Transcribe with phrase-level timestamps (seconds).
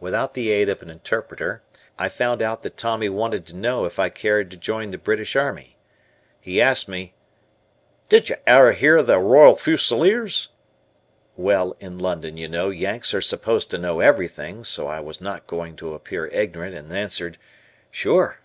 [0.00, 1.60] Without the aid of an interpreter,
[1.98, 5.36] I found out that Tommy wanted to know if I cared to join the British
[5.36, 5.76] Army.
[6.40, 7.12] He asked me:
[8.08, 10.48] "Did you ever hear of the Royal Fusiliers?"
[11.36, 12.70] Well, in London you know.
[12.70, 16.90] Yanks are supposed to know everything, so I was not going to appear ignorant and
[16.90, 17.36] answered,
[17.90, 18.40] "Sure."